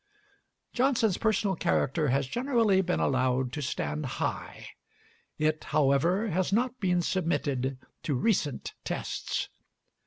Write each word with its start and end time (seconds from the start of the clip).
Johnson's 0.73 1.19
personal 1.19 1.55
character 1.55 2.07
has 2.07 2.25
generally 2.25 2.81
been 2.81 2.99
allowed 2.99 3.53
to 3.53 3.61
stand 3.61 4.03
high. 4.17 4.69
It, 5.37 5.65
however, 5.65 6.29
has 6.29 6.51
not 6.51 6.79
been 6.79 7.03
submitted 7.03 7.77
to 8.01 8.15
recent 8.15 8.73
tests. 8.83 9.49